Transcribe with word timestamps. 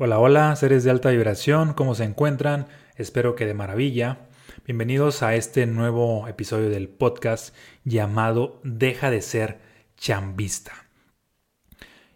Hola, 0.00 0.20
hola, 0.20 0.54
seres 0.54 0.84
de 0.84 0.92
alta 0.92 1.10
vibración, 1.10 1.74
¿cómo 1.74 1.96
se 1.96 2.04
encuentran? 2.04 2.68
Espero 2.94 3.34
que 3.34 3.46
de 3.46 3.54
maravilla. 3.54 4.28
Bienvenidos 4.64 5.24
a 5.24 5.34
este 5.34 5.66
nuevo 5.66 6.28
episodio 6.28 6.70
del 6.70 6.88
podcast 6.88 7.52
llamado 7.82 8.60
Deja 8.62 9.10
de 9.10 9.20
ser 9.22 9.58
chambista. 9.96 10.86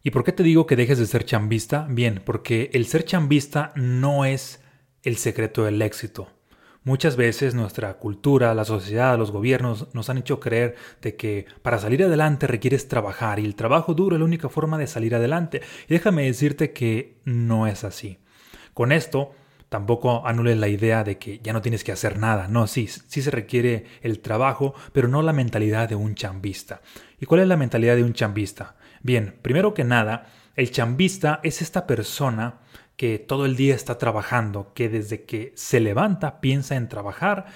¿Y 0.00 0.12
por 0.12 0.22
qué 0.22 0.30
te 0.30 0.44
digo 0.44 0.64
que 0.64 0.76
dejes 0.76 1.00
de 1.00 1.06
ser 1.06 1.24
chambista? 1.24 1.88
Bien, 1.90 2.22
porque 2.24 2.70
el 2.72 2.86
ser 2.86 3.04
chambista 3.04 3.72
no 3.74 4.24
es 4.26 4.62
el 5.02 5.16
secreto 5.16 5.64
del 5.64 5.82
éxito. 5.82 6.28
Muchas 6.84 7.14
veces 7.14 7.54
nuestra 7.54 7.94
cultura, 7.94 8.54
la 8.54 8.64
sociedad, 8.64 9.16
los 9.16 9.30
gobiernos 9.30 9.86
nos 9.92 10.10
han 10.10 10.18
hecho 10.18 10.40
creer 10.40 10.74
de 11.00 11.14
que 11.14 11.46
para 11.62 11.78
salir 11.78 12.02
adelante 12.02 12.48
requieres 12.48 12.88
trabajar 12.88 13.38
y 13.38 13.44
el 13.44 13.54
trabajo 13.54 13.94
duro 13.94 14.16
es 14.16 14.20
la 14.20 14.24
única 14.24 14.48
forma 14.48 14.78
de 14.78 14.88
salir 14.88 15.14
adelante. 15.14 15.62
Y 15.88 15.94
déjame 15.94 16.24
decirte 16.24 16.72
que 16.72 17.18
no 17.24 17.68
es 17.68 17.84
así. 17.84 18.18
Con 18.74 18.90
esto 18.90 19.32
tampoco 19.68 20.26
anules 20.26 20.58
la 20.58 20.66
idea 20.66 21.04
de 21.04 21.18
que 21.18 21.38
ya 21.38 21.52
no 21.52 21.62
tienes 21.62 21.84
que 21.84 21.92
hacer 21.92 22.18
nada. 22.18 22.48
No, 22.48 22.66
sí, 22.66 22.88
sí 22.88 23.22
se 23.22 23.30
requiere 23.30 23.86
el 24.02 24.18
trabajo, 24.18 24.74
pero 24.92 25.06
no 25.06 25.22
la 25.22 25.32
mentalidad 25.32 25.88
de 25.88 25.94
un 25.94 26.16
chambista. 26.16 26.80
¿Y 27.20 27.26
cuál 27.26 27.42
es 27.42 27.48
la 27.48 27.56
mentalidad 27.56 27.94
de 27.94 28.02
un 28.02 28.12
chambista? 28.12 28.74
Bien, 29.02 29.36
primero 29.40 29.72
que 29.72 29.84
nada, 29.84 30.26
el 30.56 30.72
chambista 30.72 31.38
es 31.44 31.62
esta 31.62 31.86
persona 31.86 32.58
que 33.02 33.18
todo 33.18 33.46
el 33.46 33.56
día 33.56 33.74
está 33.74 33.98
trabajando, 33.98 34.70
que 34.74 34.88
desde 34.88 35.24
que 35.24 35.52
se 35.56 35.80
levanta 35.80 36.40
piensa 36.40 36.76
en 36.76 36.88
trabajar 36.88 37.46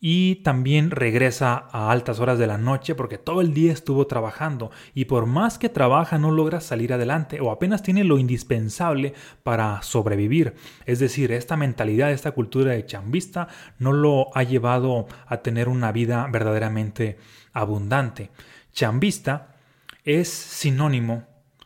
y 0.00 0.36
también 0.36 0.90
regresa 0.90 1.66
a 1.72 1.90
altas 1.90 2.20
horas 2.20 2.38
de 2.38 2.46
la 2.46 2.56
noche 2.56 2.94
porque 2.94 3.18
todo 3.18 3.42
el 3.42 3.52
día 3.52 3.70
estuvo 3.70 4.06
trabajando 4.06 4.70
y 4.94 5.04
por 5.04 5.26
más 5.26 5.58
que 5.58 5.68
trabaja 5.68 6.16
no 6.16 6.30
logra 6.30 6.62
salir 6.62 6.94
adelante 6.94 7.38
o 7.42 7.50
apenas 7.50 7.82
tiene 7.82 8.02
lo 8.02 8.16
indispensable 8.16 9.12
para 9.42 9.82
sobrevivir. 9.82 10.54
Es 10.86 11.00
decir, 11.00 11.32
esta 11.32 11.58
mentalidad, 11.58 12.10
esta 12.10 12.30
cultura 12.30 12.72
de 12.72 12.86
chambista 12.86 13.48
no 13.78 13.92
lo 13.92 14.34
ha 14.34 14.42
llevado 14.42 15.06
a 15.26 15.42
tener 15.42 15.68
una 15.68 15.92
vida 15.92 16.26
verdaderamente 16.32 17.18
abundante. 17.52 18.30
Chambista 18.72 19.54
es 20.02 20.30
sinónimo 20.30 21.24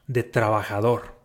de 0.09 0.25
trabajador. 0.25 1.16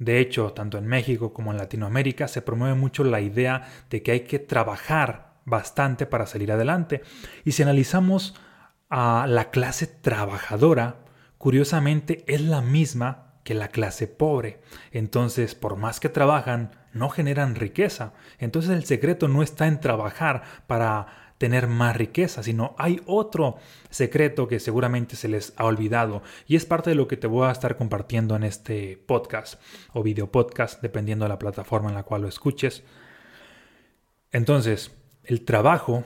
De 0.00 0.18
hecho, 0.18 0.54
tanto 0.54 0.78
en 0.78 0.86
México 0.86 1.34
como 1.34 1.52
en 1.52 1.58
Latinoamérica 1.58 2.26
se 2.26 2.40
promueve 2.40 2.74
mucho 2.74 3.04
la 3.04 3.20
idea 3.20 3.68
de 3.90 4.02
que 4.02 4.12
hay 4.12 4.20
que 4.20 4.38
trabajar 4.38 5.34
bastante 5.44 6.06
para 6.06 6.26
salir 6.26 6.50
adelante. 6.50 7.02
Y 7.44 7.52
si 7.52 7.62
analizamos 7.62 8.34
a 8.88 9.26
la 9.28 9.50
clase 9.50 9.86
trabajadora, 9.86 11.04
curiosamente 11.36 12.24
es 12.26 12.40
la 12.40 12.62
misma 12.62 13.34
que 13.44 13.52
la 13.52 13.68
clase 13.68 14.06
pobre. 14.06 14.62
Entonces, 14.90 15.54
por 15.54 15.76
más 15.76 16.00
que 16.00 16.08
trabajan, 16.08 16.70
no 16.94 17.10
generan 17.10 17.54
riqueza. 17.54 18.14
Entonces 18.38 18.70
el 18.70 18.86
secreto 18.86 19.28
no 19.28 19.42
está 19.42 19.66
en 19.66 19.80
trabajar 19.80 20.42
para 20.66 21.29
tener 21.40 21.68
más 21.68 21.96
riqueza, 21.96 22.42
sino 22.42 22.74
hay 22.76 23.00
otro 23.06 23.56
secreto 23.88 24.46
que 24.46 24.60
seguramente 24.60 25.16
se 25.16 25.26
les 25.26 25.54
ha 25.56 25.64
olvidado 25.64 26.22
y 26.46 26.54
es 26.54 26.66
parte 26.66 26.90
de 26.90 26.96
lo 26.96 27.08
que 27.08 27.16
te 27.16 27.28
voy 27.28 27.48
a 27.48 27.50
estar 27.50 27.78
compartiendo 27.78 28.36
en 28.36 28.42
este 28.42 29.02
podcast 29.06 29.58
o 29.94 30.02
video 30.02 30.30
podcast, 30.30 30.82
dependiendo 30.82 31.24
de 31.24 31.30
la 31.30 31.38
plataforma 31.38 31.88
en 31.88 31.94
la 31.94 32.02
cual 32.02 32.20
lo 32.20 32.28
escuches. 32.28 32.82
Entonces, 34.32 34.94
el 35.24 35.46
trabajo 35.46 36.04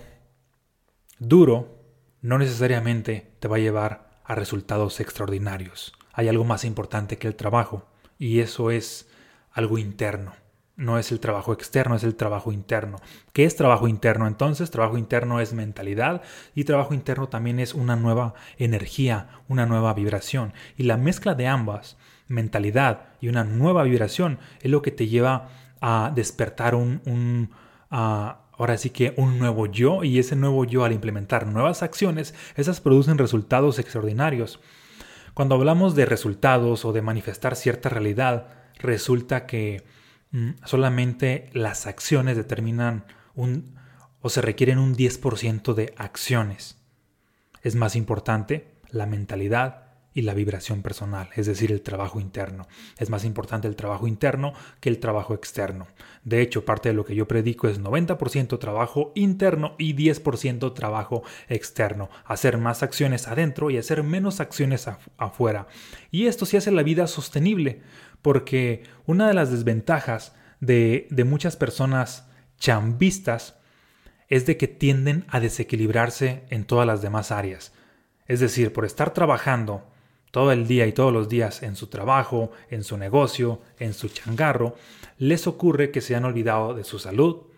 duro 1.19 1.81
no 2.21 2.39
necesariamente 2.39 3.33
te 3.41 3.49
va 3.49 3.57
a 3.57 3.59
llevar 3.59 4.21
a 4.23 4.37
resultados 4.37 5.01
extraordinarios. 5.01 5.95
Hay 6.13 6.29
algo 6.29 6.45
más 6.45 6.65
importante 6.65 7.19
que 7.19 7.27
el 7.27 7.35
trabajo 7.35 7.89
y 8.21 8.39
eso 8.39 8.71
es 8.71 9.09
algo 9.51 9.79
interno 9.79 10.44
no 10.77 10.99
es 10.99 11.13
el 11.13 11.21
trabajo 11.21 11.53
externo, 11.53 11.95
es 11.95 12.05
el 12.05 12.17
trabajo 12.17 12.53
interno. 12.53 12.99
¿Qué 13.33 13.45
es 13.45 13.57
trabajo 13.57 13.87
interno 13.87 14.27
entonces? 14.27 14.71
Trabajo 14.71 14.99
interno 14.99 15.41
es 15.41 15.53
mentalidad 15.53 16.23
y 16.55 16.65
trabajo 16.65 16.95
interno 16.95 17.29
también 17.29 17.61
es 17.61 17.75
una 17.75 17.97
nueva 17.97 18.35
energía, 18.59 19.29
una 19.49 19.67
nueva 19.67 19.95
vibración. 19.95 20.53
Y 20.77 20.85
la 20.85 20.97
mezcla 20.97 21.35
de 21.35 21.47
ambas, 21.47 21.97
mentalidad 22.27 23.07
y 23.21 23.29
una 23.29 23.45
nueva 23.45 23.85
vibración, 23.85 24.39
es 24.63 24.71
lo 24.71 24.83
que 24.83 24.91
te 24.91 25.07
lleva 25.07 25.49
a 25.81 26.11
despertar 26.15 26.75
un, 26.75 27.51
ahora 27.91 28.79
sí 28.79 28.91
que 28.91 29.15
un 29.17 29.39
nuevo 29.39 29.67
yo 29.67 30.03
y 30.03 30.19
ese 30.19 30.35
nuevo 30.35 30.65
yo 30.65 30.85
al 30.85 30.93
implementar 30.93 31.47
nuevas 31.47 31.83
acciones, 31.83 32.35
esas 32.57 32.81
producen 32.81 33.19
resultados 33.19 33.79
extraordinarios. 33.79 34.61
Cuando 35.35 35.55
hablamos 35.55 35.95
de 35.95 36.07
resultados 36.07 36.85
o 36.85 36.93
de 36.93 37.03
manifestar 37.03 37.55
cierta 37.55 37.89
realidad, 37.89 38.49
resulta 38.79 39.47
que 39.47 39.85
solamente 40.65 41.49
las 41.53 41.87
acciones 41.87 42.37
determinan 42.37 43.05
un 43.35 43.75
o 44.21 44.31
se 44.31 44.41
requieren 44.41 44.79
un 44.79 44.95
10% 44.95 45.75
de 45.75 45.95
acciones. 45.99 46.79
Es 47.63 47.75
más 47.75 47.95
importante 47.95 48.75
la 48.91 49.07
mentalidad 49.07 49.85
y 50.15 50.23
la 50.23 50.33
vibración 50.33 50.81
personal, 50.81 51.29
es 51.35 51.47
decir, 51.47 51.73
el 51.73 51.83
trabajo 51.83 52.21
interno. 52.21 52.69
Es 52.99 53.11
más 53.11 53.25
importante 53.25 53.67
el 53.67 53.75
trabajo 53.75 54.07
interno 54.07 54.55
que 54.81 54.89
el 54.89 55.01
trabajo 55.01 55.35
externo. 55.35 55.89
De 56.23 56.41
hecho, 56.41 56.65
parte 56.65 56.89
de 56.89 56.95
lo 56.95 57.05
que 57.05 57.17
yo 57.17 57.27
predico 57.27 57.69
es 57.69 57.81
90% 57.81 58.59
trabajo 58.61 59.13
interno 59.17 59.75
y 59.77 59.95
10% 59.95 60.73
trabajo 60.73 61.25
externo. 61.49 62.09
Hacer 62.25 62.59
más 62.59 62.85
acciones 62.85 63.27
adentro 63.27 63.71
y 63.71 63.77
hacer 63.77 64.05
menos 64.05 64.41
acciones 64.41 64.89
afuera. 65.19 65.67
Y 66.13 66.29
esto 66.29 66.47
sí 66.47 66.57
hace 66.57 66.71
la 66.71 66.85
vida 66.85 67.09
sostenible, 67.09 67.83
porque 68.25 68.85
una 69.05 69.29
de 69.29 69.35
las 69.35 69.51
desventajas 69.51 70.35
de, 70.59 71.07
muchas 71.27 71.57
personas 71.57 72.27
chambistas 72.59 73.59
es 74.29 74.47
de 74.47 74.57
que 74.57 74.67
tienden 74.67 75.27
a 75.29 75.41
desequilibrarse 75.41 76.47
en 76.49 76.65
todas 76.65 76.87
las 76.87 77.03
demás 77.03 77.31
áreas. 77.31 77.75
Es 78.27 78.41
decir, 78.41 78.73
por 78.73 78.87
estar 78.87 79.13
trabajando 79.13 79.85
todo 80.31 80.53
el 80.53 80.67
día 80.67 80.87
y 80.87 80.93
todos 80.95 81.13
los 81.13 81.29
días 81.29 81.63
en 81.63 81.77
su 81.77 81.89
trabajo, 81.89 82.51
en 82.71 82.83
su 82.83 82.97
negocio, 82.97 83.61
en 83.79 83.93
su 83.93 84.09
changarro, 84.09 84.75
les 85.19 85.47
ocurre 85.47 85.91
que 85.91 86.01
se 86.01 86.17
han 86.17 86.25
olvidado 86.25 86.73
de 86.73 86.85
su 86.85 86.99
salud. 86.99 87.49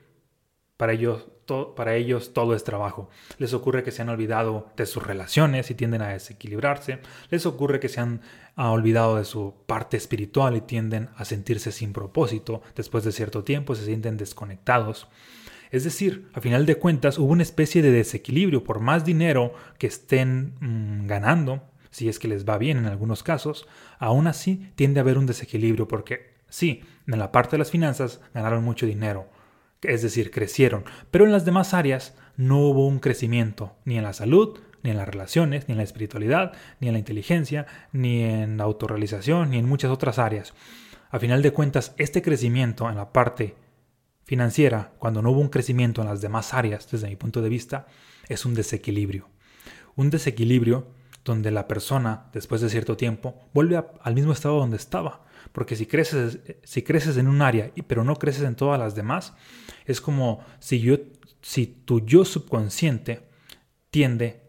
Para 0.77 0.95
ellos 0.95 1.29
para 1.47 1.95
ellos 1.95 2.33
todo 2.33 2.55
es 2.55 2.65
trabajo. 2.65 3.09
Les 3.39 3.55
ocurre 3.55 3.83
que 3.83 3.93
se 3.93 4.03
han 4.03 4.09
olvidado 4.09 4.69
de 4.77 4.87
sus 4.87 5.03
relaciones 5.07 5.71
y 5.71 5.75
tienden 5.75 6.03
a 6.03 6.09
desequilibrarse. 6.09 7.01
Les 7.31 7.47
ocurre 7.47 7.81
que 7.81 7.89
se 7.89 8.01
han 8.01 8.21
ah, 8.57 8.71
olvidado 8.73 9.17
de 9.17 9.25
su 9.25 9.55
parte 9.67 9.97
espiritual 9.97 10.57
y 10.57 10.61
tienden 10.61 11.09
a 11.17 11.25
sentirse 11.25 11.73
sin 11.73 11.93
propósito. 11.93 12.63
Después 12.75 13.05
de 13.05 13.13
cierto 13.13 13.45
tiempo 13.45 13.75
se 13.75 13.85
sienten 13.85 14.17
desconectados. 14.17 15.09
Es 15.71 15.85
decir, 15.85 16.29
a 16.33 16.41
final 16.41 16.67
de 16.67 16.77
cuentas 16.77 17.19
hubo 17.19 17.33
una 17.33 17.43
especie 17.43 17.83
de 17.83 17.91
desequilibrio 17.91 18.65
por 18.65 18.81
más 18.81 19.05
dinero 19.05 19.53
que 19.79 19.87
estén 19.87 20.55
mm, 20.61 21.07
ganando, 21.07 21.63
si 21.91 22.09
es 22.09 22.19
que 22.19 22.29
les 22.29 22.45
va 22.45 22.59
bien 22.59 22.79
en 22.79 22.87
algunos 22.87 23.23
casos, 23.23 23.67
aún 23.99 24.27
así 24.27 24.71
tiende 24.75 25.01
a 25.01 25.03
haber 25.03 25.19
un 25.19 25.27
desequilibrio 25.27 25.89
porque 25.89 26.35
sí, 26.49 26.83
en 27.07 27.19
la 27.19 27.33
parte 27.33 27.53
de 27.53 27.59
las 27.59 27.71
finanzas 27.71 28.21
ganaron 28.35 28.65
mucho 28.65 28.87
dinero, 28.87 29.29
es 29.87 30.03
decir, 30.03 30.31
crecieron, 30.31 30.85
pero 31.11 31.25
en 31.25 31.33
las 31.33 31.45
demás 31.45 31.75
áreas 31.75 32.15
no 32.37 32.59
hubo 32.59 32.87
un 32.87 32.99
crecimiento, 32.99 33.77
ni 33.85 33.97
en 33.97 34.05
la 34.05 34.13
salud, 34.13 34.59
ni 34.83 34.91
en 34.91 34.97
las 34.99 35.09
relaciones, 35.09 35.69
ni 35.69 35.73
en 35.73 35.79
la 35.79 35.85
espiritualidad, 35.85 36.53
ni 36.81 36.89
en 36.89 36.93
la 36.93 36.99
inteligencia, 36.99 37.67
ni 37.93 38.23
en 38.23 38.57
la 38.57 38.65
autorrealización, 38.65 39.51
ni 39.51 39.59
en 39.59 39.69
muchas 39.69 39.91
otras 39.91 40.19
áreas. 40.19 40.55
A 41.11 41.19
final 41.19 41.43
de 41.43 41.53
cuentas, 41.53 41.95
este 41.99 42.23
crecimiento 42.23 42.89
en 42.89 42.97
la 42.97 43.13
parte 43.13 43.55
financiera, 44.25 44.93
cuando 44.99 45.23
no 45.23 45.31
hubo 45.31 45.41
un 45.41 45.49
crecimiento 45.49 46.03
en 46.03 46.09
las 46.09 46.21
demás 46.21 46.53
áreas, 46.53 46.91
desde 46.91 47.09
mi 47.09 47.17
punto 47.17 47.43
de 47.43 47.49
vista, 47.49 47.87
es 48.29 48.45
un 48.45 48.55
desequilibrio. 48.55 49.29
Un 49.95 50.11
desequilibrio 50.11 50.89
donde 51.27 51.51
la 51.51 51.67
persona, 51.67 52.31
después 52.33 52.61
de 52.61 52.71
cierto 52.71 52.97
tiempo, 52.97 53.51
vuelve 53.53 53.85
al 54.01 54.15
mismo 54.15 54.33
estado 54.33 54.59
donde 54.59 54.77
estaba. 54.77 55.27
Porque 55.53 55.77
si 55.77 55.87
creces, 55.87 56.39
si 56.63 56.83
creces 56.83 57.17
en 57.17 57.29
un 57.29 57.43
área, 57.43 57.73
pero 57.87 58.05
no 58.05 58.17
creces 58.17 58.45
en 58.45 58.55
todas 58.55 58.79
las 58.79 58.95
demás, 58.95 59.35
es 59.85 60.01
como 60.01 60.45
si, 60.61 60.81
yo, 60.81 60.97
si 61.43 61.67
tu 61.67 62.01
yo 62.01 62.25
subconsciente 62.25 63.29
tiende 63.91 64.43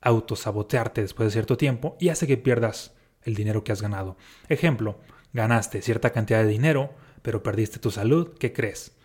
a 0.00 0.10
autosabotearte 0.10 1.02
después 1.02 1.26
de 1.26 1.32
cierto 1.32 1.56
tiempo 1.56 1.96
y 2.00 2.08
hace 2.08 2.26
que 2.26 2.36
pierdas 2.36 2.94
el 3.22 3.34
dinero 3.34 3.64
que 3.64 3.72
has 3.72 3.82
ganado. 3.82 4.16
Ejemplo, 4.48 5.00
ganaste 5.32 5.82
cierta 5.82 6.10
cantidad 6.10 6.42
de 6.42 6.48
dinero, 6.48 6.94
pero 7.22 7.42
perdiste 7.42 7.78
tu 7.78 7.90
salud, 7.90 8.34
¿qué 8.38 8.52
crees? 8.52 8.96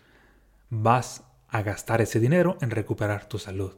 Vas 0.70 1.24
a 1.48 1.62
gastar 1.62 2.00
ese 2.00 2.20
dinero 2.20 2.56
en 2.60 2.70
recuperar 2.70 3.28
tu 3.28 3.38
salud. 3.38 3.74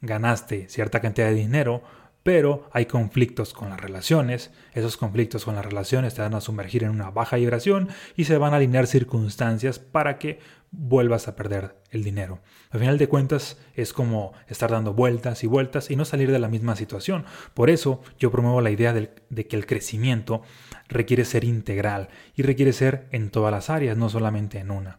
Ganaste 0.00 0.68
cierta 0.68 1.00
cantidad 1.00 1.28
de 1.28 1.34
dinero, 1.34 1.82
pero 2.22 2.68
hay 2.72 2.86
conflictos 2.86 3.54
con 3.54 3.70
las 3.70 3.80
relaciones, 3.80 4.50
esos 4.74 4.96
conflictos 4.96 5.44
con 5.44 5.54
las 5.54 5.64
relaciones 5.64 6.14
te 6.14 6.22
van 6.22 6.34
a 6.34 6.40
sumergir 6.40 6.84
en 6.84 6.90
una 6.90 7.10
baja 7.10 7.36
vibración 7.36 7.88
y 8.16 8.24
se 8.24 8.38
van 8.38 8.52
a 8.52 8.56
alinear 8.56 8.86
circunstancias 8.86 9.78
para 9.78 10.18
que 10.18 10.38
vuelvas 10.70 11.28
a 11.28 11.36
perder 11.36 11.76
el 11.90 12.04
dinero. 12.04 12.40
Al 12.70 12.80
final 12.80 12.98
de 12.98 13.08
cuentas 13.08 13.58
es 13.74 13.92
como 13.92 14.32
estar 14.48 14.70
dando 14.70 14.92
vueltas 14.92 15.42
y 15.42 15.46
vueltas 15.46 15.90
y 15.90 15.96
no 15.96 16.04
salir 16.04 16.30
de 16.30 16.38
la 16.38 16.48
misma 16.48 16.76
situación. 16.76 17.24
Por 17.54 17.70
eso 17.70 18.02
yo 18.18 18.30
promuevo 18.30 18.60
la 18.60 18.70
idea 18.70 18.92
de, 18.92 19.46
que 19.46 19.56
el 19.56 19.66
crecimiento 19.66 20.42
requiere 20.88 21.24
ser 21.24 21.44
integral 21.44 22.08
y 22.34 22.42
requiere 22.42 22.72
ser 22.72 23.08
en 23.10 23.30
todas 23.30 23.52
las 23.52 23.70
áreas, 23.70 23.96
no 23.96 24.08
solamente 24.08 24.58
en 24.58 24.70
una. 24.70 24.98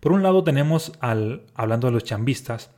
Por 0.00 0.12
un 0.12 0.22
lado 0.22 0.42
tenemos 0.42 0.92
al, 1.00 1.46
hablando 1.54 1.86
de 1.86 1.92
los 1.92 2.04
chambistas, 2.04 2.70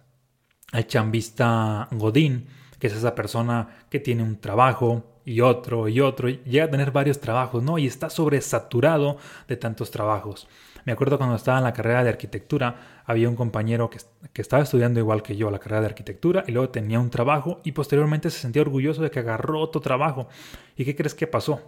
al 0.72 0.86
chambista 0.86 1.88
Godín, 1.92 2.48
que 2.78 2.86
es 2.86 2.94
esa 2.94 3.14
persona 3.14 3.68
que 3.90 4.00
tiene 4.00 4.22
un 4.22 4.40
trabajo 4.40 5.04
y 5.24 5.40
otro 5.40 5.88
y 5.88 6.00
otro, 6.00 6.28
y 6.28 6.40
llega 6.44 6.64
a 6.64 6.70
tener 6.70 6.90
varios 6.90 7.20
trabajos, 7.20 7.62
¿no? 7.62 7.78
Y 7.78 7.86
está 7.86 8.08
sobresaturado 8.08 9.18
de 9.46 9.56
tantos 9.56 9.90
trabajos. 9.90 10.48
Me 10.84 10.92
acuerdo 10.92 11.18
cuando 11.18 11.36
estaba 11.36 11.58
en 11.58 11.64
la 11.64 11.74
carrera 11.74 12.02
de 12.02 12.08
arquitectura, 12.08 13.02
había 13.04 13.28
un 13.28 13.36
compañero 13.36 13.90
que, 13.90 13.98
que, 14.32 14.40
estaba 14.40 14.62
estudiando 14.62 15.00
igual 15.00 15.22
que 15.22 15.36
yo 15.36 15.50
la 15.50 15.58
carrera 15.58 15.82
de 15.82 15.88
arquitectura 15.88 16.44
y 16.46 16.52
luego 16.52 16.70
tenía 16.70 16.98
un 16.98 17.10
trabajo 17.10 17.60
y 17.62 17.72
posteriormente 17.72 18.30
se 18.30 18.38
sentía 18.40 18.62
orgulloso 18.62 19.02
de 19.02 19.10
que 19.10 19.18
agarró 19.18 19.60
otro 19.60 19.82
trabajo. 19.82 20.28
¿Y 20.76 20.86
qué 20.86 20.96
crees 20.96 21.14
que 21.14 21.26
pasó? 21.26 21.60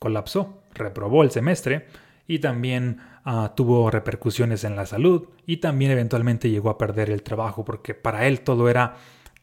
Colapsó, 0.00 0.62
reprobó 0.74 1.22
el 1.22 1.30
semestre 1.30 1.86
y 2.26 2.40
también 2.40 2.98
uh, 3.24 3.48
tuvo 3.54 3.90
repercusiones 3.90 4.64
en 4.64 4.76
la 4.76 4.86
salud 4.86 5.28
y 5.46 5.58
también 5.58 5.90
eventualmente 5.90 6.50
llegó 6.50 6.70
a 6.70 6.78
perder 6.78 7.10
el 7.10 7.22
trabajo 7.22 7.64
porque 7.64 7.94
para 7.94 8.26
él 8.26 8.40
todo 8.40 8.68
era 8.68 8.96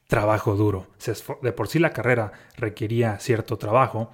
trabajo 0.08 0.56
duro. 0.56 0.88
De 1.42 1.52
por 1.52 1.68
sí 1.68 1.80
la 1.80 1.94
carrera 1.94 2.32
requería 2.58 3.20
cierto 3.20 3.58
trabajo, 3.58 4.12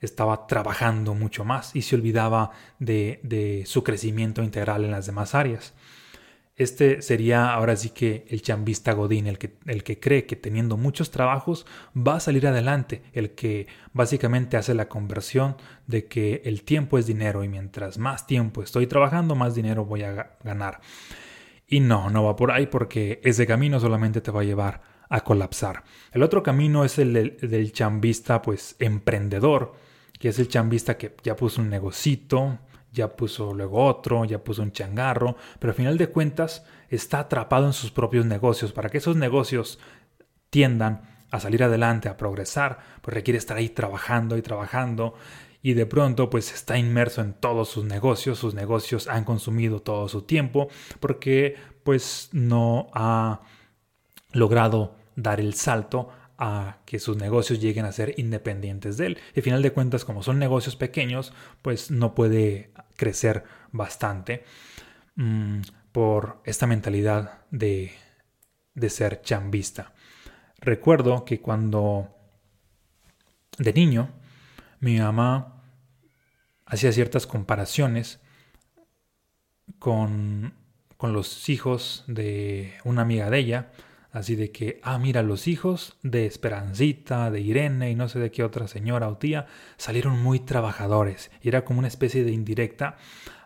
estaba 0.00 0.46
trabajando 0.46 1.14
mucho 1.14 1.44
más 1.44 1.76
y 1.76 1.82
se 1.82 1.94
olvidaba 1.94 2.50
de, 2.78 3.62
su 3.66 3.84
crecimiento 3.84 4.42
integral 4.42 4.84
en 4.84 4.90
las 4.90 5.06
demás 5.06 5.34
áreas. 5.34 5.74
Este 6.56 7.00
sería 7.00 7.54
ahora 7.54 7.74
sí 7.74 7.90
que 7.90 8.26
el 8.28 8.42
chambista 8.42 8.92
Godín, 8.92 9.26
el 9.26 9.38
que 9.38 10.00
cree 10.00 10.26
que 10.26 10.36
teniendo 10.36 10.76
muchos 10.76 11.10
trabajos 11.10 11.64
va 11.96 12.16
a 12.16 12.20
salir 12.20 12.46
adelante, 12.46 13.02
el 13.14 13.30
que 13.30 13.66
básicamente 13.94 14.58
hace 14.58 14.74
la 14.74 14.88
conversión 14.88 15.56
de 15.86 16.04
que 16.04 16.42
el 16.44 16.62
tiempo 16.64 16.98
es 16.98 17.06
dinero 17.06 17.44
y 17.44 17.48
mientras 17.48 17.96
más 17.96 18.26
tiempo 18.26 18.62
estoy 18.62 18.86
trabajando, 18.86 19.34
más 19.34 19.54
dinero 19.54 19.86
voy 19.86 20.02
a 20.02 20.36
ganar. 20.44 20.80
Y 21.66 21.80
no, 21.80 22.10
no 22.10 22.24
va 22.24 22.36
por 22.36 22.50
ahí 22.50 22.66
porque 22.66 23.20
ese 23.24 23.46
camino 23.46 23.80
solamente 23.80 24.20
te 24.20 24.30
va 24.30 24.42
a 24.42 24.44
llevar 24.44 24.82
a 25.10 25.20
colapsar. 25.20 25.82
El 26.12 26.22
otro 26.22 26.42
camino 26.42 26.84
es 26.84 26.98
el 26.98 27.12
del, 27.12 27.72
chambista, 27.72 28.40
pues 28.40 28.76
emprendedor, 28.78 29.74
que 30.18 30.28
es 30.28 30.38
el 30.38 30.48
chambista 30.48 30.96
que 30.96 31.14
ya 31.22 31.36
puso 31.36 31.60
un 31.60 31.68
negocito, 31.68 32.60
ya 32.92 33.14
puso 33.16 33.52
luego 33.52 33.84
otro, 33.84 34.24
ya 34.24 34.42
puso 34.42 34.62
un 34.62 34.72
changarro, 34.72 35.36
pero 35.58 35.72
al 35.72 35.76
final 35.76 35.98
de 35.98 36.08
cuentas 36.08 36.64
está 36.88 37.18
atrapado 37.20 37.66
en 37.66 37.72
sus 37.72 37.90
propios 37.90 38.24
negocios. 38.24 38.72
Para 38.72 38.88
que 38.88 38.98
esos 38.98 39.16
negocios 39.16 39.80
tiendan 40.48 41.02
a 41.30 41.40
salir 41.40 41.62
adelante, 41.62 42.08
a 42.08 42.16
progresar, 42.16 42.78
pues 43.02 43.14
requiere 43.14 43.38
estar 43.38 43.56
ahí 43.56 43.68
trabajando 43.68 44.36
y 44.36 44.42
trabajando 44.42 45.14
y 45.62 45.74
de 45.74 45.86
pronto 45.86 46.30
pues 46.30 46.52
está 46.52 46.78
inmerso 46.78 47.20
en 47.20 47.34
todos 47.34 47.68
sus 47.68 47.84
negocios, 47.84 48.38
sus 48.38 48.54
negocios 48.54 49.08
han 49.08 49.24
consumido 49.24 49.82
todo 49.82 50.08
su 50.08 50.22
tiempo 50.22 50.68
porque 51.00 51.56
pues 51.84 52.30
no 52.32 52.88
ha 52.94 53.42
logrado 54.32 54.99
dar 55.22 55.40
el 55.40 55.54
salto 55.54 56.10
a 56.38 56.78
que 56.86 56.98
sus 56.98 57.16
negocios 57.16 57.60
lleguen 57.60 57.84
a 57.84 57.92
ser 57.92 58.14
independientes 58.16 58.96
de 58.96 59.06
él. 59.06 59.18
Y 59.34 59.40
al 59.40 59.44
final 59.44 59.62
de 59.62 59.72
cuentas, 59.72 60.04
como 60.04 60.22
son 60.22 60.38
negocios 60.38 60.74
pequeños, 60.76 61.32
pues 61.60 61.90
no 61.90 62.14
puede 62.14 62.72
crecer 62.96 63.44
bastante 63.72 64.44
mm, 65.16 65.60
por 65.92 66.40
esta 66.44 66.66
mentalidad 66.66 67.42
de, 67.50 67.92
de 68.74 68.90
ser 68.90 69.20
chambista. 69.20 69.92
Recuerdo 70.60 71.24
que 71.24 71.40
cuando 71.40 72.08
de 73.58 73.72
niño 73.72 74.10
mi 74.80 74.98
mamá 74.98 75.62
hacía 76.64 76.92
ciertas 76.92 77.26
comparaciones 77.26 78.20
con, 79.78 80.54
con 80.96 81.12
los 81.12 81.48
hijos 81.50 82.04
de 82.06 82.74
una 82.84 83.02
amiga 83.02 83.28
de 83.28 83.38
ella, 83.38 83.72
Así 84.12 84.34
de 84.34 84.50
que, 84.50 84.80
ah, 84.82 84.98
mira, 84.98 85.22
los 85.22 85.46
hijos 85.46 85.96
de 86.02 86.26
Esperancita, 86.26 87.30
de 87.30 87.40
Irene 87.40 87.90
y 87.90 87.94
no 87.94 88.08
sé 88.08 88.18
de 88.18 88.32
qué 88.32 88.42
otra 88.42 88.66
señora 88.66 89.08
o 89.08 89.18
tía 89.18 89.46
salieron 89.76 90.20
muy 90.20 90.40
trabajadores. 90.40 91.30
Y 91.42 91.48
era 91.48 91.64
como 91.64 91.78
una 91.78 91.88
especie 91.88 92.24
de 92.24 92.32
indirecta 92.32 92.96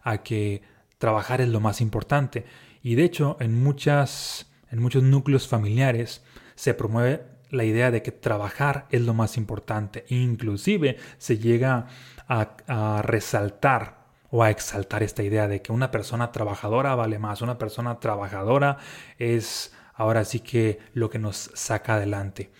a 0.02 0.22
que 0.22 0.62
trabajar 0.98 1.42
es 1.42 1.48
lo 1.48 1.60
más 1.60 1.80
importante. 1.82 2.46
Y 2.82 2.94
de 2.94 3.04
hecho, 3.04 3.36
en, 3.40 3.62
muchas, 3.62 4.50
en 4.70 4.80
muchos 4.80 5.02
núcleos 5.02 5.48
familiares 5.48 6.24
se 6.54 6.72
promueve 6.72 7.22
la 7.50 7.64
idea 7.64 7.90
de 7.90 8.02
que 8.02 8.12
trabajar 8.12 8.86
es 8.90 9.02
lo 9.02 9.12
más 9.12 9.36
importante. 9.36 10.06
Inclusive 10.08 10.96
se 11.18 11.38
llega 11.38 11.88
a, 12.26 12.56
a 12.66 13.02
resaltar 13.02 14.04
o 14.30 14.42
a 14.42 14.50
exaltar 14.50 15.02
esta 15.02 15.22
idea 15.22 15.46
de 15.46 15.62
que 15.62 15.72
una 15.72 15.90
persona 15.90 16.32
trabajadora 16.32 16.94
vale 16.94 17.18
más, 17.18 17.42
una 17.42 17.58
persona 17.58 18.00
trabajadora 18.00 18.78
es 19.18 19.72
ahora 19.94 20.24
sí 20.24 20.40
que 20.40 20.78
lo 20.92 21.10
que 21.10 21.18
nos 21.18 21.50
saca 21.54 21.94
adelante. 21.94 22.50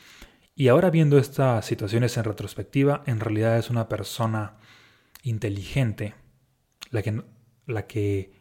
Y 0.54 0.68
ahora 0.68 0.90
viendo 0.90 1.18
estas 1.18 1.66
situaciones 1.66 2.16
en 2.16 2.24
retrospectiva, 2.24 3.02
en 3.06 3.20
realidad 3.20 3.58
es 3.58 3.70
una 3.70 3.88
persona 3.88 4.56
inteligente 5.22 6.14
la 6.90 7.02
que, 7.02 7.22
la 7.66 7.86
que 7.86 8.32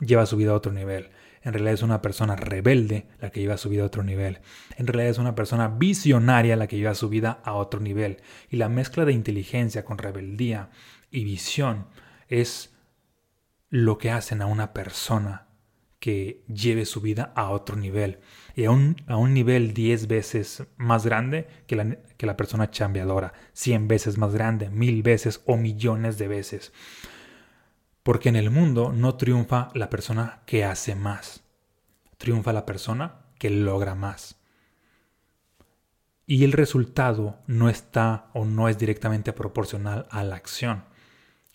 lleva 0.00 0.26
su 0.26 0.36
vida 0.36 0.52
a 0.52 0.54
otro 0.54 0.72
nivel. 0.72 1.10
En 1.42 1.52
realidad 1.52 1.74
es 1.74 1.82
una 1.82 2.02
persona 2.02 2.34
rebelde 2.34 3.08
la 3.20 3.30
que 3.30 3.40
lleva 3.40 3.58
su 3.58 3.68
vida 3.68 3.82
a 3.82 3.86
otro 3.86 4.02
nivel. 4.02 4.40
En 4.76 4.86
realidad 4.86 5.10
es 5.10 5.18
una 5.18 5.34
persona 5.34 5.68
visionaria 5.68 6.56
la 6.56 6.66
que 6.66 6.76
lleva 6.76 6.94
su 6.94 7.08
vida 7.08 7.40
a 7.44 7.54
otro 7.54 7.80
nivel. 7.80 8.22
Y 8.48 8.56
la 8.56 8.68
mezcla 8.68 9.04
de 9.04 9.12
inteligencia 9.12 9.84
con 9.84 9.98
rebeldía 9.98 10.70
y 11.10 11.24
visión 11.24 11.86
es 12.28 12.74
lo 13.70 13.98
que 13.98 14.10
hacen 14.10 14.40
a 14.40 14.46
una 14.46 14.72
persona 14.72 15.47
que 15.98 16.44
lleve 16.46 16.84
su 16.84 17.00
vida 17.00 17.32
a 17.34 17.50
otro 17.50 17.76
nivel 17.76 18.20
y 18.54 18.64
a 18.64 18.70
un, 18.70 18.96
a 19.06 19.16
un 19.16 19.34
nivel 19.34 19.74
10 19.74 20.06
veces 20.06 20.64
más 20.76 21.04
grande 21.04 21.48
que 21.66 21.76
la, 21.76 21.96
que 22.16 22.26
la 22.26 22.36
persona 22.36 22.70
chambeadora, 22.70 23.32
100 23.52 23.88
veces 23.88 24.18
más 24.18 24.32
grande, 24.34 24.70
mil 24.70 25.02
veces 25.02 25.42
o 25.46 25.56
millones 25.56 26.18
de 26.18 26.28
veces. 26.28 26.72
Porque 28.02 28.28
en 28.28 28.36
el 28.36 28.50
mundo 28.50 28.92
no 28.92 29.16
triunfa 29.16 29.70
la 29.74 29.90
persona 29.90 30.42
que 30.46 30.64
hace 30.64 30.94
más, 30.94 31.42
triunfa 32.16 32.52
la 32.52 32.66
persona 32.66 33.26
que 33.38 33.50
logra 33.50 33.94
más. 33.94 34.36
Y 36.26 36.44
el 36.44 36.52
resultado 36.52 37.38
no 37.46 37.70
está 37.70 38.28
o 38.34 38.44
no 38.44 38.68
es 38.68 38.76
directamente 38.76 39.32
proporcional 39.32 40.06
a 40.10 40.22
la 40.24 40.36
acción. 40.36 40.84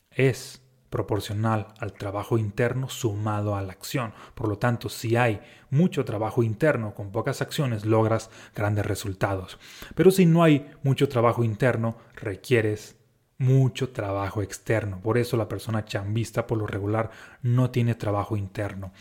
Es 0.10 0.63
proporcional 0.94 1.70
al 1.80 1.94
trabajo 1.94 2.38
interno 2.38 2.88
sumado 2.88 3.56
a 3.56 3.64
la 3.64 3.74
acción. 3.74 4.14
Por 4.36 4.48
lo 4.48 4.60
tanto, 4.60 4.90
si 4.90 5.16
hay 5.16 5.42
mucho 5.72 6.06
trabajo 6.06 6.44
interno 6.44 6.94
con 6.94 7.12
pocas 7.12 7.42
acciones, 7.42 7.84
logras 7.84 8.30
grandes 8.54 8.86
resultados. 8.86 9.58
Pero 9.96 10.12
si 10.12 10.28
no 10.28 10.44
hay 10.44 10.70
mucho 10.84 11.10
trabajo 11.10 11.44
interno, 11.44 11.98
requieres 12.14 12.96
mucho 13.40 13.90
trabajo 13.90 14.44
externo. 14.44 15.02
Por 15.02 15.18
eso 15.18 15.36
la 15.36 15.50
persona 15.50 15.84
chambista 15.84 16.46
por 16.46 16.60
lo 16.60 16.68
regular 16.68 17.10
no 17.42 17.72
tiene 17.72 17.96
trabajo 17.96 18.38
interno. 18.38 18.94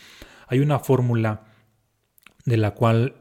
Hay 0.47 0.61
una 0.61 0.79
fórmula 0.79 1.43
de 2.47 2.57
la 2.57 2.71
cual 2.71 3.17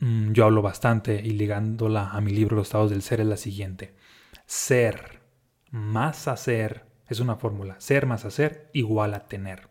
mm, 0.00 0.32
yo 0.32 0.46
hablo 0.46 0.62
bastante 0.62 1.20
y 1.22 1.30
ligándola 1.30 2.10
a 2.10 2.20
mi 2.20 2.32
libro 2.32 2.56
Los 2.56 2.66
estados 2.66 2.90
del 2.90 3.02
ser 3.02 3.20
es 3.20 3.28
la 3.28 3.36
siguiente. 3.36 3.94
Ser 4.46 5.20
más 5.70 6.26
hacer 6.26 6.85
es 7.08 7.20
una 7.20 7.36
fórmula. 7.36 7.76
Ser 7.78 8.06
más 8.06 8.24
hacer 8.24 8.70
igual 8.72 9.14
a 9.14 9.26
tener. 9.26 9.68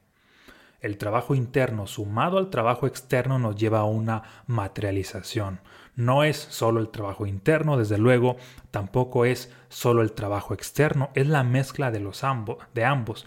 El 0.81 0.97
trabajo 0.97 1.35
interno 1.35 1.87
sumado 1.87 2.37
al 2.37 2.49
trabajo 2.49 2.85
externo 2.85 3.39
nos 3.39 3.55
lleva 3.55 3.79
a 3.79 3.85
una 3.85 4.23
materialización. 4.45 5.59
No 5.95 6.23
es 6.23 6.37
solo 6.37 6.81
el 6.81 6.89
trabajo 6.89 7.25
interno, 7.25 7.77
desde 7.77 7.97
luego, 7.97 8.35
tampoco 8.71 9.25
es 9.25 9.51
solo 9.69 10.01
el 10.01 10.11
trabajo 10.11 10.53
externo, 10.53 11.09
es 11.15 11.27
la 11.27 11.43
mezcla 11.43 11.91
de, 11.91 12.01
los 12.01 12.21
de 12.73 12.85
ambos. 12.85 13.25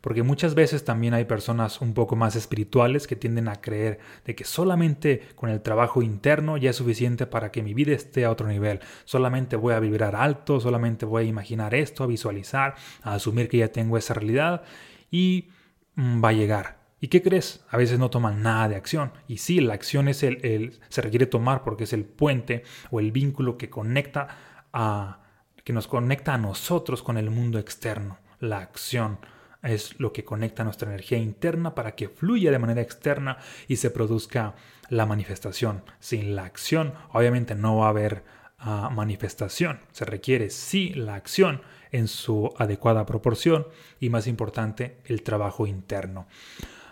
Porque 0.00 0.22
muchas 0.22 0.54
veces 0.54 0.84
también 0.84 1.12
hay 1.12 1.24
personas 1.24 1.80
un 1.80 1.92
poco 1.92 2.16
más 2.16 2.34
espirituales 2.34 3.06
que 3.06 3.16
tienden 3.16 3.48
a 3.48 3.60
creer 3.60 3.98
de 4.24 4.34
que 4.34 4.44
solamente 4.44 5.28
con 5.34 5.50
el 5.50 5.60
trabajo 5.60 6.00
interno 6.02 6.56
ya 6.56 6.70
es 6.70 6.76
suficiente 6.76 7.26
para 7.26 7.50
que 7.50 7.62
mi 7.62 7.74
vida 7.74 7.92
esté 7.92 8.24
a 8.24 8.30
otro 8.30 8.48
nivel. 8.48 8.80
Solamente 9.04 9.56
voy 9.56 9.74
a 9.74 9.80
vibrar 9.80 10.16
alto, 10.16 10.58
solamente 10.58 11.04
voy 11.04 11.24
a 11.24 11.28
imaginar 11.28 11.74
esto, 11.74 12.04
a 12.04 12.06
visualizar, 12.06 12.76
a 13.02 13.14
asumir 13.14 13.48
que 13.48 13.58
ya 13.58 13.68
tengo 13.68 13.98
esa 13.98 14.14
realidad 14.14 14.62
y 15.10 15.50
mm, 15.96 16.24
va 16.24 16.30
a 16.30 16.32
llegar. 16.32 16.79
¿Y 17.00 17.08
qué 17.08 17.22
crees? 17.22 17.64
A 17.70 17.76
veces 17.76 17.98
no 17.98 18.10
toman 18.10 18.42
nada 18.42 18.68
de 18.68 18.76
acción. 18.76 19.12
Y 19.26 19.38
sí, 19.38 19.60
la 19.60 19.74
acción 19.74 20.08
es 20.08 20.22
el, 20.22 20.78
se 20.88 21.00
requiere 21.00 21.26
tomar 21.26 21.62
porque 21.64 21.84
es 21.84 21.92
el 21.92 22.04
puente 22.04 22.64
o 22.90 23.00
el 23.00 23.10
vínculo 23.10 23.56
que 23.56 23.70
conecta 23.70 24.28
a, 24.72 25.20
que 25.64 25.72
nos 25.72 25.86
conecta 25.86 26.34
a 26.34 26.38
nosotros 26.38 27.02
con 27.02 27.16
el 27.16 27.30
mundo 27.30 27.58
externo. 27.58 28.18
La 28.38 28.58
acción 28.58 29.18
es 29.62 29.98
lo 29.98 30.12
que 30.12 30.24
conecta 30.24 30.64
nuestra 30.64 30.88
energía 30.88 31.18
interna 31.18 31.74
para 31.74 31.94
que 31.94 32.08
fluya 32.08 32.50
de 32.50 32.58
manera 32.58 32.80
externa 32.80 33.38
y 33.68 33.76
se 33.76 33.90
produzca 33.90 34.54
la 34.88 35.06
manifestación. 35.06 35.84
Sin 36.00 36.36
la 36.36 36.44
acción, 36.44 36.94
obviamente 37.12 37.54
no 37.54 37.78
va 37.78 37.86
a 37.86 37.90
haber 37.90 38.24
ah, 38.58 38.90
manifestación. 38.92 39.80
Se 39.92 40.04
requiere 40.04 40.50
sí 40.50 40.90
la 40.90 41.14
acción, 41.14 41.62
en 41.92 42.08
su 42.08 42.52
adecuada 42.56 43.06
proporción 43.06 43.66
y 43.98 44.10
más 44.10 44.26
importante, 44.26 44.98
el 45.04 45.22
trabajo 45.22 45.66
interno. 45.66 46.26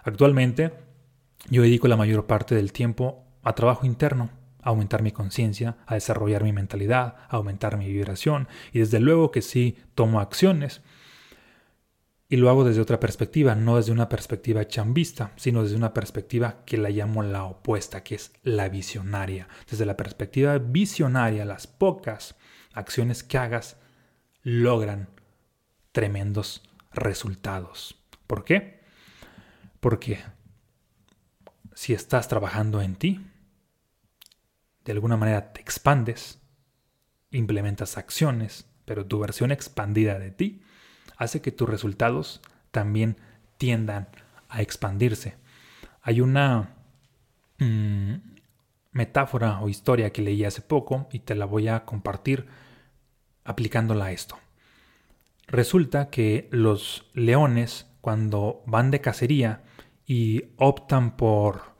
Actualmente 0.08 0.72
yo 1.50 1.60
dedico 1.60 1.86
la 1.86 1.98
mayor 1.98 2.24
parte 2.24 2.54
del 2.54 2.72
tiempo 2.72 3.26
a 3.42 3.54
trabajo 3.54 3.84
interno, 3.84 4.30
a 4.62 4.70
aumentar 4.70 5.02
mi 5.02 5.12
conciencia, 5.12 5.76
a 5.84 5.96
desarrollar 5.96 6.44
mi 6.44 6.52
mentalidad, 6.54 7.16
a 7.28 7.36
aumentar 7.36 7.76
mi 7.76 7.92
vibración 7.92 8.48
y 8.72 8.78
desde 8.78 9.00
luego 9.00 9.30
que 9.30 9.42
sí 9.42 9.76
tomo 9.94 10.20
acciones 10.20 10.80
y 12.30 12.36
lo 12.38 12.48
hago 12.48 12.64
desde 12.64 12.80
otra 12.80 12.98
perspectiva, 12.98 13.54
no 13.54 13.76
desde 13.76 13.92
una 13.92 14.08
perspectiva 14.08 14.66
chambista, 14.66 15.32
sino 15.36 15.62
desde 15.62 15.76
una 15.76 15.92
perspectiva 15.92 16.64
que 16.64 16.78
la 16.78 16.88
llamo 16.88 17.22
la 17.22 17.44
opuesta, 17.44 18.02
que 18.02 18.14
es 18.14 18.32
la 18.42 18.70
visionaria. 18.70 19.46
Desde 19.70 19.84
la 19.84 19.98
perspectiva 19.98 20.56
visionaria, 20.56 21.44
las 21.44 21.66
pocas 21.66 22.34
acciones 22.72 23.22
que 23.22 23.36
hagas 23.36 23.76
logran 24.42 25.10
tremendos 25.92 26.62
resultados. 26.92 28.02
¿Por 28.26 28.44
qué? 28.44 28.77
Porque 29.80 30.20
si 31.75 31.92
estás 31.94 32.28
trabajando 32.28 32.82
en 32.82 32.97
ti, 32.97 33.25
de 34.85 34.92
alguna 34.92 35.16
manera 35.16 35.52
te 35.52 35.61
expandes, 35.61 36.40
implementas 37.30 37.99
acciones, 37.99 38.66
pero 38.85 39.06
tu 39.06 39.18
versión 39.18 39.52
expandida 39.52 40.18
de 40.18 40.30
ti 40.30 40.62
hace 41.16 41.40
que 41.40 41.52
tus 41.52 41.68
resultados 41.68 42.40
también 42.70 43.18
tiendan 43.58 44.08
a 44.49 44.62
expandirse. 44.62 45.37
Hay 46.00 46.20
una 46.20 46.70
mm, 47.58 48.14
metáfora 48.92 49.61
o 49.61 49.68
historia 49.68 50.11
que 50.12 50.23
leí 50.23 50.44
hace 50.44 50.62
poco 50.62 51.08
y 51.12 51.20
te 51.20 51.35
la 51.35 51.44
voy 51.44 51.68
a 51.68 51.85
compartir 51.85 52.47
aplicándola 53.44 54.06
a 54.06 54.12
esto. 54.12 54.38
Resulta 55.47 56.11
que 56.11 56.49
los 56.50 57.06
leones 57.14 57.87
cuando 58.00 58.62
van 58.66 58.90
de 58.90 59.00
cacería 59.00 59.62
y 60.08 60.42
optan 60.56 61.16
por 61.16 61.78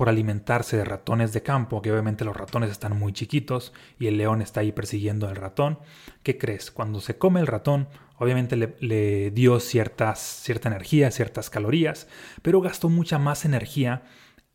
por 0.00 0.08
alimentarse 0.08 0.78
de 0.78 0.84
ratones 0.86 1.34
de 1.34 1.42
campo, 1.42 1.82
que 1.82 1.92
obviamente 1.92 2.24
los 2.24 2.34
ratones 2.34 2.70
están 2.70 2.98
muy 2.98 3.12
chiquitos 3.12 3.74
y 3.98 4.06
el 4.06 4.16
león 4.16 4.40
está 4.40 4.60
ahí 4.60 4.72
persiguiendo 4.72 5.28
al 5.28 5.36
ratón. 5.36 5.78
¿Qué 6.22 6.38
crees? 6.38 6.70
Cuando 6.70 7.02
se 7.02 7.18
come 7.18 7.38
el 7.40 7.46
ratón, 7.46 7.86
obviamente 8.16 8.56
le, 8.56 9.30
dio 9.30 9.60
ciertas, 9.60 10.18
cierta 10.18 10.70
energía, 10.70 11.10
ciertas 11.10 11.50
calorías, 11.50 12.08
pero 12.40 12.62
gastó 12.62 12.88
mucha 12.88 13.18
más 13.18 13.44
energía 13.44 14.04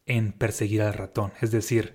en 0.07 0.31
perseguir 0.31 0.81
al 0.81 0.95
ratón. 0.95 1.31
Es 1.41 1.51
decir, 1.51 1.93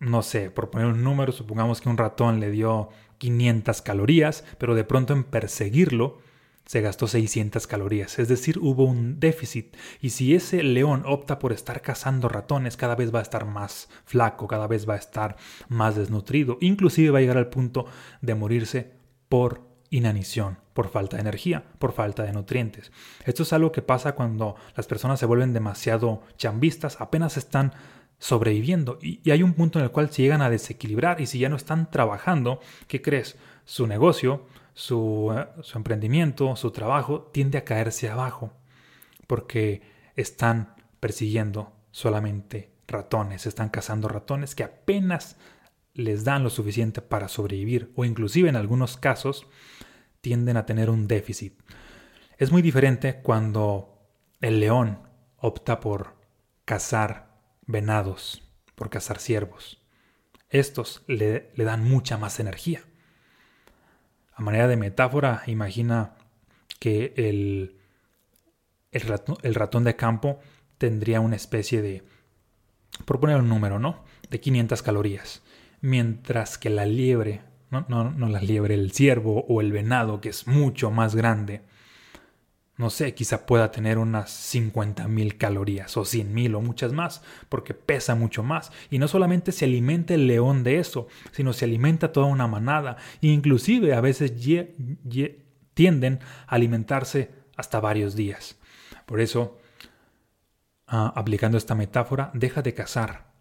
no 0.00 0.24
sé, 0.24 0.50
por 0.50 0.68
poner 0.68 0.88
un 0.88 1.04
número, 1.04 1.30
supongamos 1.30 1.80
que 1.80 1.88
un 1.88 1.98
ratón 1.98 2.40
le 2.40 2.50
dio 2.50 2.88
500 3.18 3.80
calorías, 3.80 4.42
pero 4.58 4.74
de 4.74 4.82
pronto 4.82 5.12
en 5.12 5.22
perseguirlo 5.22 6.18
se 6.66 6.80
gastó 6.80 7.06
600 7.06 7.66
calorías, 7.66 8.18
es 8.18 8.28
decir, 8.28 8.58
hubo 8.58 8.84
un 8.84 9.18
déficit. 9.20 9.76
Y 10.00 10.10
si 10.10 10.34
ese 10.34 10.62
león 10.62 11.04
opta 11.06 11.38
por 11.38 11.52
estar 11.52 11.80
cazando 11.80 12.28
ratones, 12.28 12.76
cada 12.76 12.96
vez 12.96 13.14
va 13.14 13.20
a 13.20 13.22
estar 13.22 13.46
más 13.46 13.88
flaco, 14.04 14.48
cada 14.48 14.66
vez 14.66 14.88
va 14.88 14.94
a 14.94 14.98
estar 14.98 15.36
más 15.68 15.94
desnutrido, 15.96 16.58
inclusive 16.60 17.10
va 17.10 17.18
a 17.18 17.20
llegar 17.20 17.38
al 17.38 17.48
punto 17.48 17.86
de 18.20 18.34
morirse 18.34 18.92
por 19.28 19.62
inanición, 19.90 20.58
por 20.72 20.88
falta 20.88 21.16
de 21.16 21.22
energía, 21.22 21.64
por 21.78 21.92
falta 21.92 22.24
de 22.24 22.32
nutrientes. 22.32 22.90
Esto 23.24 23.44
es 23.44 23.52
algo 23.52 23.72
que 23.72 23.82
pasa 23.82 24.16
cuando 24.16 24.56
las 24.76 24.86
personas 24.86 25.20
se 25.20 25.26
vuelven 25.26 25.52
demasiado 25.52 26.22
chambistas, 26.36 27.00
apenas 27.00 27.36
están 27.36 27.72
sobreviviendo 28.18 28.98
y, 29.02 29.30
hay 29.30 29.42
un 29.42 29.54
punto 29.54 29.78
en 29.78 29.84
el 29.84 29.90
cual 29.90 30.10
se 30.10 30.22
llegan 30.22 30.42
a 30.42 30.50
desequilibrar 30.50 31.20
y 31.20 31.26
si 31.26 31.38
ya 31.38 31.48
no 31.48 31.56
están 31.56 31.90
trabajando, 31.90 32.60
¿qué 32.88 33.02
crees? 33.02 33.36
Su 33.64 33.86
negocio, 33.86 34.46
su, 34.76 35.34
emprendimiento, 35.74 36.54
su 36.54 36.70
trabajo, 36.70 37.30
tiende 37.32 37.56
a 37.56 37.64
caerse 37.64 38.10
abajo, 38.10 38.52
porque 39.26 39.80
están 40.16 40.76
persiguiendo 41.00 41.72
solamente 41.90 42.70
ratones, 42.86 43.46
están 43.46 43.70
cazando 43.70 44.06
ratones 44.06 44.54
que 44.54 44.64
apenas 44.64 45.38
les 45.94 46.24
dan 46.24 46.44
lo 46.44 46.50
suficiente 46.50 47.00
para 47.00 47.28
sobrevivir 47.28 47.90
o 47.96 48.04
inclusive 48.04 48.50
en 48.50 48.56
algunos 48.56 48.98
casos 48.98 49.46
tienden 50.20 50.58
a 50.58 50.66
tener 50.66 50.90
un 50.90 51.08
déficit. 51.08 51.54
Es 52.36 52.52
muy 52.52 52.60
diferente 52.60 53.22
cuando 53.22 53.98
el 54.42 54.60
león 54.60 55.00
opta 55.38 55.80
por 55.80 56.16
cazar 56.66 57.40
venados, 57.62 58.42
por 58.74 58.90
cazar 58.90 59.20
ciervos. 59.20 59.82
Estos 60.50 61.02
le, 61.06 61.50
le 61.54 61.64
dan 61.64 61.82
mucha 61.82 62.18
más 62.18 62.40
energía. 62.40 62.82
A 64.36 64.42
manera 64.42 64.68
de 64.68 64.76
metáfora, 64.76 65.42
imagina 65.46 66.12
que 66.78 67.14
el, 67.16 67.76
el, 68.92 69.54
ratón, 69.54 69.84
de 69.84 69.96
campo 69.96 70.38
tendría 70.76 71.20
una 71.20 71.36
especie 71.36 71.80
de, 71.80 72.04
por 73.06 73.18
poner 73.18 73.38
un 73.38 73.48
número, 73.48 73.78
¿no? 73.78 74.04
De 74.28 74.38
500 74.38 74.82
calorías. 74.82 75.42
Mientras 75.80 76.58
que 76.58 76.68
la 76.68 76.84
liebre, 76.84 77.40
no, 77.70 77.86
no, 77.88 78.10
no 78.10 78.28
la 78.28 78.40
liebre, 78.40 78.74
el 78.74 78.92
ciervo 78.92 79.46
o 79.48 79.62
el 79.62 79.72
venado, 79.72 80.20
que 80.20 80.28
es 80.28 80.46
mucho 80.46 80.90
más 80.90 81.14
grande, 81.14 81.62
no 82.76 82.90
sé, 82.90 83.14
quizá 83.14 83.46
pueda 83.46 83.70
tener 83.70 83.96
unas 83.96 84.54
50.000 84.54 85.38
calorías 85.38 85.96
o 85.96 86.02
100.000 86.02 86.56
o 86.56 86.60
muchas 86.60 86.92
más, 86.92 87.22
porque 87.48 87.72
pesa 87.72 88.14
mucho 88.14 88.42
más. 88.42 88.70
Y 88.90 88.98
no 88.98 89.08
solamente 89.08 89.50
se 89.52 89.64
alimenta 89.64 90.12
el 90.12 90.26
león 90.26 90.62
de 90.62 90.78
eso, 90.78 91.08
sino 91.32 91.54
se 91.54 91.64
alimenta 91.64 92.12
toda 92.12 92.26
una 92.26 92.46
manada. 92.46 92.98
E 93.22 93.28
inclusive 93.28 93.94
a 93.94 94.02
veces 94.02 94.34
tienden 95.72 96.20
a 96.46 96.54
alimentarse 96.54 97.30
hasta 97.56 97.80
varios 97.80 98.14
días. 98.14 98.58
Por 99.06 99.20
eso, 99.20 99.58
ah, 100.86 101.12
aplicando 101.16 101.56
esta 101.56 101.74
metáfora, 101.74 102.30
deja 102.34 102.60
de 102.60 102.74
cazar 102.74 103.32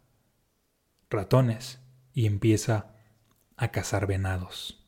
ratones 1.10 1.82
y 2.13 2.25
empieza 2.25 2.94
a 3.58 3.68
cazar 3.70 4.08
venados. 4.08 4.86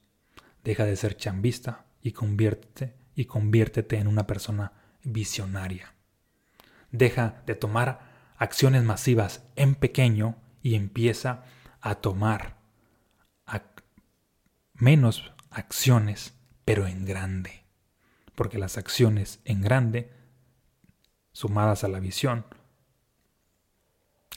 Deja 0.63 0.86
de 0.86 0.96
ser 0.96 1.18
chambista 1.18 1.86
y 2.01 2.13
conviértete 2.13 3.07
y 3.18 3.26
conviértete 3.26 3.98
en 3.98 4.08
una 4.08 4.28
persona 4.28 4.72
visionaria. 5.04 5.92
Deja 6.92 7.42
de 7.48 7.56
tomar 7.56 8.34
acciones 8.38 8.84
masivas 8.84 9.44
en 9.56 9.74
pequeño 9.76 10.38
y 10.62 10.76
empieza 10.76 11.44
a 11.82 11.96
tomar 11.96 12.56
menos 14.80 15.34
acciones, 15.50 16.36
pero 16.64 16.86
en 16.86 17.04
grande. 17.04 17.64
Porque 18.36 18.60
las 18.60 18.78
acciones 18.78 19.40
en 19.44 19.62
grande, 19.62 20.14
sumadas 21.32 21.84
a 21.84 21.88
la 21.88 22.00
visión, 22.00 22.46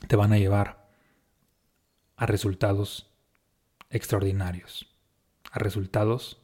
te 0.09 0.17
van 0.17 0.33
a 0.33 0.39
llevar 0.39 0.89
a 2.17 2.25
resultados 2.25 3.13
extraordinarios, 3.91 4.87
a 5.51 5.59
resultados 5.59 6.41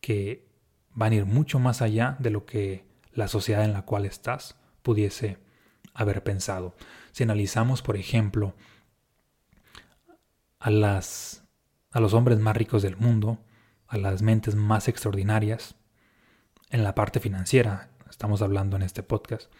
que 0.00 0.43
van 0.94 1.12
a 1.12 1.16
ir 1.16 1.26
mucho 1.26 1.58
más 1.58 1.82
allá 1.82 2.16
de 2.18 2.30
lo 2.30 2.46
que 2.46 2.84
la 3.12 3.28
sociedad 3.28 3.64
en 3.64 3.72
la 3.72 3.82
cual 3.82 4.06
estás 4.06 4.56
pudiese 4.82 5.38
haber 5.92 6.22
pensado. 6.22 6.74
Si 7.12 7.22
analizamos, 7.22 7.82
por 7.82 7.96
ejemplo, 7.96 8.54
a, 10.58 10.70
las, 10.70 11.44
a 11.92 12.00
los 12.00 12.14
hombres 12.14 12.38
más 12.38 12.56
ricos 12.56 12.82
del 12.82 12.96
mundo, 12.96 13.38
a 13.86 13.96
las 13.96 14.22
mentes 14.22 14.54
más 14.54 14.88
extraordinarias, 14.88 15.76
en 16.70 16.82
la 16.82 16.94
parte 16.94 17.20
financiera, 17.20 17.90
estamos 18.10 18.42
hablando 18.42 18.76
en 18.76 18.82
este 18.82 19.02
podcast, 19.02 19.52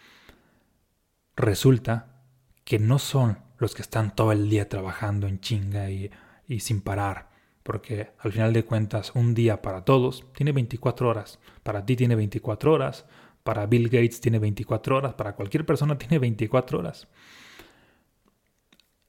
resulta 1.35 2.21
que 2.65 2.79
no 2.79 2.99
son 2.99 3.39
los 3.57 3.73
que 3.73 3.81
están 3.81 4.15
todo 4.15 4.31
el 4.31 4.49
día 4.49 4.67
trabajando 4.67 5.27
en 5.27 5.39
chinga 5.39 5.89
y, 5.89 6.11
y 6.47 6.59
sin 6.59 6.81
parar, 6.81 7.29
porque 7.65 8.11
al 8.19 8.31
final 8.31 8.53
de 8.53 8.63
cuentas 8.63 9.11
un 9.15 9.33
día 9.33 9.63
para 9.63 9.83
todos 9.83 10.23
tiene 10.35 10.51
24 10.51 11.09
horas, 11.09 11.39
para 11.63 11.83
ti 11.83 11.95
tiene 11.95 12.13
24 12.13 12.71
horas, 12.71 13.05
para 13.43 13.65
Bill 13.65 13.89
Gates 13.89 14.21
tiene 14.21 14.37
24 14.37 14.95
horas, 14.95 15.15
para 15.15 15.35
cualquier 15.35 15.65
persona 15.65 15.97
tiene 15.97 16.19
24 16.19 16.77
horas. 16.77 17.07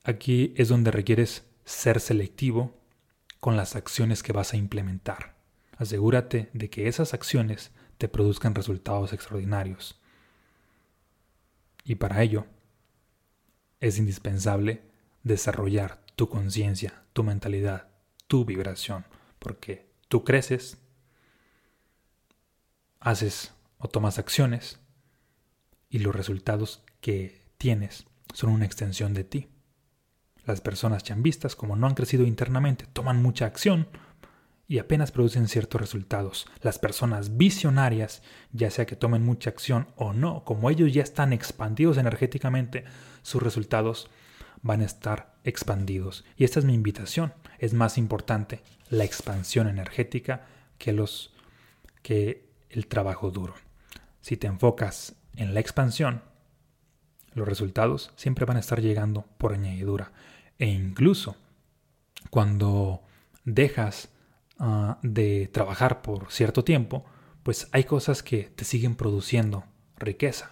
Aquí 0.05 0.55
es 0.57 0.69
donde 0.69 0.91
requieres 0.91 1.45
ser 1.67 2.01
selectivo 2.01 2.75
con 3.41 3.59
las 3.59 3.77
acciones 3.77 4.23
que 4.23 4.33
vas 4.33 4.55
a 4.55 4.57
implementar. 4.57 5.37
Asegúrate 5.77 6.49
de 6.55 6.71
que 6.71 6.89
esas 6.89 7.13
acciones 7.13 7.73
te 7.99 8.09
produzcan 8.09 8.55
resultados 8.55 9.13
extraordinarios. 9.13 10.01
Y 11.85 11.97
para 11.97 12.23
ello 12.23 12.47
es 13.81 13.99
indispensable 13.99 14.81
desarrollar 15.25 16.01
tu 16.15 16.31
conciencia, 16.31 17.03
tu 17.13 17.23
mentalidad, 17.23 17.89
tu 18.27 18.45
vibración, 18.45 19.05
porque 19.39 19.89
tú 20.09 20.25
creces, 20.25 20.79
haces 23.01 23.53
o 23.79 23.89
tomas 23.89 24.19
acciones 24.19 24.81
y 25.89 25.99
los 26.01 26.15
resultados 26.15 26.83
que 27.01 27.41
tienes 27.59 28.07
son 28.35 28.51
una 28.51 28.67
extensión 28.67 29.15
de 29.15 29.25
ti. 29.25 29.49
Las 30.45 30.61
personas 30.61 31.03
chambistas, 31.03 31.57
como 31.57 31.77
no 31.77 31.87
han 31.87 31.95
crecido 31.95 32.25
internamente, 32.25 32.87
toman 32.93 33.21
mucha 33.21 33.47
acción 33.47 33.89
y 34.69 34.79
apenas 34.79 35.13
producen 35.13 35.49
ciertos 35.49 35.81
resultados. 35.81 36.47
Las 36.61 36.79
personas 36.79 37.37
visionarias, 37.37 38.23
ya 38.53 38.71
sea 38.71 38.87
que 38.87 38.97
tomen 38.97 39.25
mucha 39.25 39.51
acción 39.51 39.89
o 39.97 40.13
no, 40.13 40.45
como 40.45 40.71
ellos 40.71 40.93
ya 40.93 41.03
están 41.03 41.33
expandidos 41.33 41.99
energéticamente, 41.99 42.85
sus 43.23 43.43
resultados 43.43 44.11
van 44.67 44.83
a 44.83 44.85
estar 44.85 45.35
expandidos. 45.45 46.25
Y 46.37 46.45
esta 46.45 46.59
es 46.59 46.65
mi 46.65 46.75
invitación. 46.75 47.33
Es 47.59 47.73
más 47.73 47.97
importante 47.99 48.63
la 48.91 49.05
expansión 49.05 49.69
energética 49.69 50.47
que, 50.79 50.93
los, 50.93 51.33
que 52.03 52.49
el 52.69 52.87
trabajo 52.87 53.31
duro. 53.31 53.55
Si 54.21 54.37
te 54.37 54.47
enfocas 54.47 55.15
en 55.37 55.55
la 55.55 55.61
expansión, 55.61 56.23
los 57.33 57.47
resultados 57.47 58.13
siempre 58.17 58.45
van 58.45 58.57
a 58.57 58.61
estar 58.61 58.81
llegando 58.81 59.27
por 59.39 59.53
añadidura. 59.53 60.13
E 60.59 60.67
incluso 60.67 61.37
cuando 62.31 63.03
dejas 63.45 64.09
ah, 64.59 64.99
de 65.03 65.49
trabajar 65.53 66.03
por 66.03 66.33
cierto 66.33 66.65
tiempo, 66.65 67.05
pues 67.43 67.69
hay 67.73 67.85
cosas 67.85 68.23
que 68.23 68.51
te 68.57 68.65
siguen 68.65 68.97
produciendo 68.97 69.65
riqueza, 69.99 70.51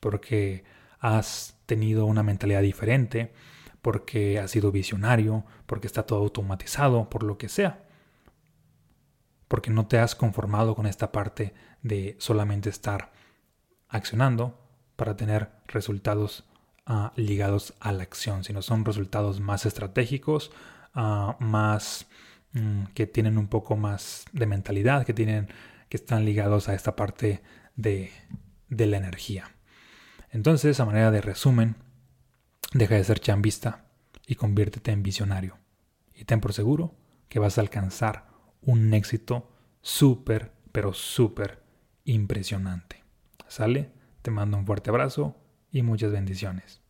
porque 0.00 0.64
has 0.98 1.56
tenido 1.72 2.04
una 2.04 2.22
mentalidad 2.22 2.60
diferente, 2.60 3.32
porque 3.80 4.38
has 4.38 4.50
sido 4.50 4.70
visionario, 4.70 5.46
porque 5.64 5.86
está 5.86 6.02
todo 6.02 6.18
automatizado, 6.18 7.08
por 7.08 7.22
lo 7.22 7.38
que 7.38 7.48
sea. 7.48 7.88
Porque 9.48 9.70
no 9.70 9.86
te 9.86 9.98
has 9.98 10.14
conformado 10.14 10.74
con 10.74 10.84
esta 10.84 11.12
parte 11.12 11.54
de 11.80 12.14
solamente 12.18 12.68
estar 12.68 13.10
accionando 13.88 14.60
para 14.96 15.16
tener 15.16 15.48
resultados 15.66 16.44
ah, 16.84 17.14
ligados 17.16 17.72
a 17.80 17.92
la 17.92 18.02
acción, 18.02 18.44
sino 18.44 18.60
son 18.60 18.84
resultados 18.84 19.40
más 19.40 19.64
estratégicos, 19.64 20.52
ah, 20.92 21.38
más 21.40 22.06
mm, 22.52 22.84
que 22.92 23.06
tienen 23.06 23.38
un 23.38 23.48
poco 23.48 23.76
más 23.78 24.26
de 24.32 24.44
mentalidad, 24.44 25.06
que 25.06 25.14
tienen 25.14 25.48
que 25.88 25.96
están 25.96 26.26
ligados 26.26 26.68
a 26.68 26.74
esta 26.74 26.96
parte 26.96 27.40
de, 27.76 28.10
de 28.68 28.86
la 28.86 28.98
energía. 28.98 29.52
Entonces, 30.32 30.80
a 30.80 30.86
manera 30.86 31.10
de 31.10 31.20
resumen, 31.20 31.76
deja 32.72 32.96
de 32.96 33.04
ser 33.04 33.20
chambista 33.20 33.84
y 34.26 34.34
conviértete 34.34 34.90
en 34.90 35.02
visionario. 35.02 35.58
Y 36.14 36.24
ten 36.24 36.40
por 36.40 36.54
seguro 36.54 36.96
que 37.28 37.38
vas 37.38 37.58
a 37.58 37.60
alcanzar 37.60 38.28
un 38.62 38.94
éxito 38.94 39.52
súper, 39.82 40.52
pero 40.72 40.94
súper 40.94 41.62
impresionante. 42.04 43.04
¿Sale? 43.46 43.92
Te 44.22 44.30
mando 44.30 44.56
un 44.56 44.66
fuerte 44.66 44.90
abrazo 44.90 45.36
y 45.70 45.82
muchas 45.82 46.12
bendiciones. 46.12 46.81